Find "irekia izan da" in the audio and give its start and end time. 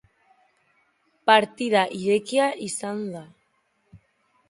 2.01-3.25